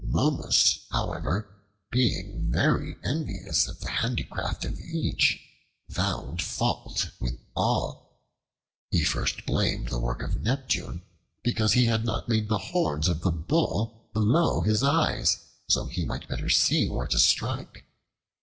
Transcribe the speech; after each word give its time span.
Momus, 0.07 0.87
however, 0.89 1.47
being 1.91 2.49
very 2.51 2.95
envious 3.03 3.67
of 3.67 3.79
the 3.81 3.91
handicraft 3.91 4.65
of 4.65 4.79
each, 4.79 5.39
found 5.91 6.41
fault 6.41 7.11
with 7.19 7.37
all. 7.55 8.17
He 8.89 9.03
first 9.03 9.45
blamed 9.45 9.89
the 9.89 9.99
work 9.99 10.23
of 10.23 10.41
Neptune 10.41 11.03
because 11.43 11.73
he 11.73 11.85
had 11.85 12.03
not 12.03 12.27
made 12.27 12.49
the 12.49 12.57
horns 12.57 13.07
of 13.07 13.21
the 13.21 13.29
bull 13.31 14.09
below 14.11 14.61
his 14.61 14.81
eyes, 14.81 15.37
so 15.67 15.85
he 15.85 16.03
might 16.03 16.27
better 16.27 16.49
see 16.49 16.89
where 16.89 17.05
to 17.05 17.19
strike. 17.19 17.85